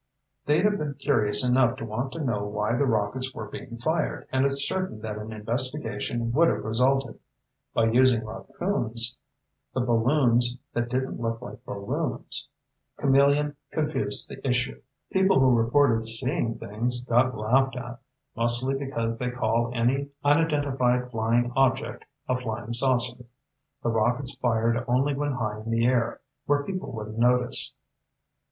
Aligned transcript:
They'd 0.47 0.65
have 0.65 0.79
been 0.79 0.95
curious 0.95 1.47
enough 1.47 1.75
to 1.75 1.85
want 1.85 2.13
to 2.13 2.23
know 2.23 2.43
why 2.43 2.75
the 2.75 2.87
rockets 2.87 3.35
were 3.35 3.45
being 3.47 3.75
fired, 3.77 4.27
and 4.31 4.45
it's 4.47 4.67
certain 4.67 4.99
that 5.01 5.19
an 5.19 5.31
investigation 5.31 6.31
would 6.31 6.47
have 6.47 6.63
resulted. 6.65 7.19
By 7.75 7.91
using 7.91 8.21
rockoons, 8.23 9.15
with 9.75 9.85
balloons 9.85 10.57
that 10.73 10.89
didn't 10.89 11.19
look 11.19 11.39
like 11.39 11.63
balloons, 11.65 12.49
Camillion 12.97 13.55
confused 13.69 14.27
the 14.27 14.37
issue. 14.47 14.81
People 15.11 15.39
who 15.39 15.51
reported 15.53 16.03
seeing 16.03 16.57
things 16.57 17.01
got 17.03 17.37
laughed 17.37 17.75
at, 17.75 17.99
mostly 18.35 18.73
because 18.73 19.19
they 19.19 19.29
call 19.29 19.69
any 19.71 20.09
unidentified 20.23 21.11
flying 21.11 21.53
object 21.55 22.05
a 22.27 22.35
flying 22.35 22.73
saucer. 22.73 23.25
The 23.83 23.89
rockets 23.89 24.33
fired 24.33 24.83
only 24.87 25.13
when 25.13 25.33
high 25.33 25.59
in 25.61 25.69
the 25.69 25.85
air, 25.85 26.21
where 26.47 26.63
people 26.63 26.91
wouldn't 26.91 27.19
notice." 27.19 27.71